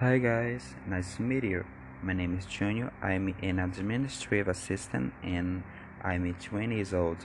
[0.00, 1.62] Hi guys, nice to meet you.
[2.02, 2.90] My name is Junior.
[3.02, 5.62] I'm an administrative assistant and
[6.02, 7.18] I'm 20 years old.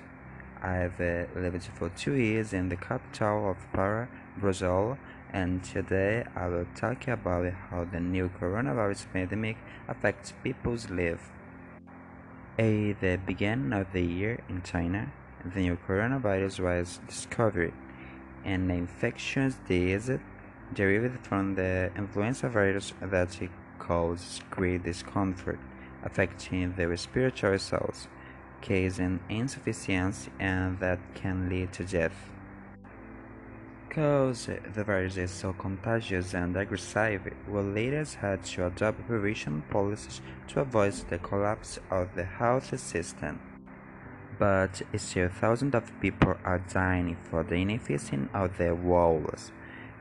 [0.62, 4.98] I've uh, lived for two years in the capital of Para, Brazil,
[5.32, 9.56] and today I will talk about how the new coronavirus pandemic
[9.88, 11.24] affects people's lives.
[12.60, 15.14] At the beginning of the year in China,
[15.46, 17.72] the new coronavirus was discovered,
[18.44, 20.20] and the infectious disease
[20.74, 25.60] derived from the influenza virus that it causes great discomfort,
[26.04, 28.08] affecting the respiratory cells,
[28.62, 32.30] causing insufficiency, and that can lead to death.
[33.88, 40.20] Because the virus is so contagious and aggressive, world leaders had to adopt prevention policies
[40.50, 43.40] to avoid the collapse of the health system.
[44.38, 49.54] But still, thousands of people are dying for the inefficiency of the walls.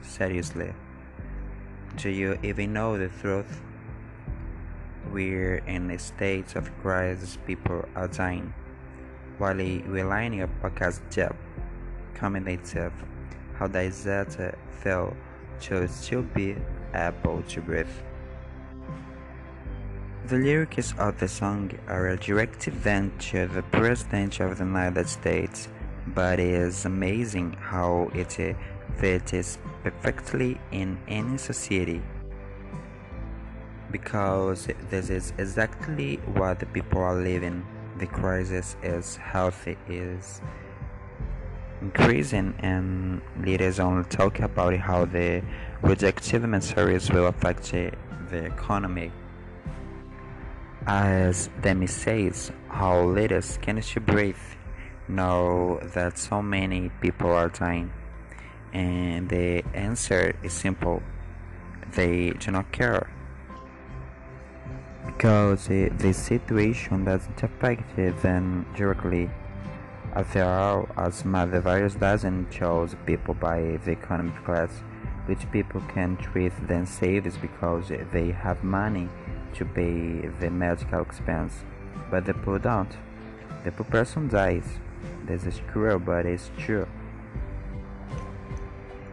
[0.00, 0.74] Seriously.
[1.94, 3.62] Do you even know the truth?
[5.12, 8.54] We're in a state of crisis, people are dying.
[9.36, 11.36] While we're lining up podcast job,
[12.14, 12.94] commentative,
[13.58, 15.14] how does that feel
[15.64, 16.56] to still be
[16.94, 17.86] able to breathe?
[20.28, 25.68] The lyrics of the song are directed then to the President of the United States,
[26.06, 28.56] but it is amazing how it
[28.96, 32.00] fits perfectly in any society
[33.92, 37.64] because this is exactly what the people are living.
[37.98, 40.40] The crisis is healthy is
[41.82, 45.42] increasing and leaders only talk about how the
[45.82, 49.12] reductive materials will affect the economy.
[50.86, 54.36] As Demi says, how leaders can still breathe
[55.06, 57.92] know that so many people are dying?
[58.72, 61.02] And the answer is simple
[61.94, 63.10] they do not care
[65.16, 69.30] because the situation doesn't affect them directly.
[70.14, 74.70] After all, as the virus doesn't choose people by the economic class,
[75.26, 79.08] which people can treat themselves because they have money
[79.54, 81.64] to pay the medical expense,
[82.10, 82.90] but the poor don't.
[83.64, 84.64] The poor person dies.
[85.24, 86.88] This is cruel, but it's true.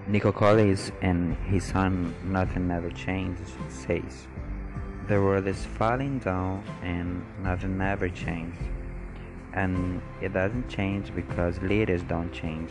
[0.08, 4.28] Nico Collins and his son Nothing Never Changed says.
[5.10, 8.62] The world is falling down and nothing ever changes.
[9.54, 12.70] And it doesn't change because leaders don't change.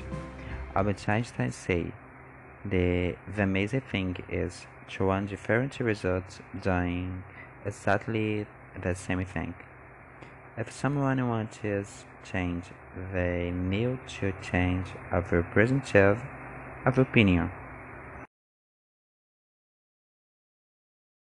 [0.77, 1.93] Albert Einstein said,
[2.65, 7.25] the, the amazing thing is to want different results doing
[7.67, 8.47] exactly
[8.81, 9.55] the same thing.
[10.57, 11.85] If someone wants to
[12.23, 12.67] change,
[13.13, 16.23] they need to change a representative
[16.87, 17.51] of opinion.